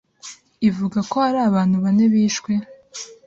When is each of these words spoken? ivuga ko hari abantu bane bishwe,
ivuga 0.69 0.99
ko 1.09 1.15
hari 1.25 1.39
abantu 1.49 1.75
bane 1.83 2.05
bishwe, 2.13 2.51